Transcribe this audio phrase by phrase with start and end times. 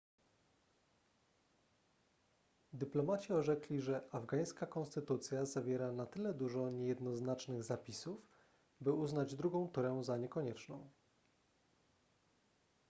[2.73, 8.27] dyplomaci orzekli że afgańska konstytucja zawiera na tyle dużo niejednoznacznych zapisów
[8.81, 10.89] by uznać drugą turę za niekonieczną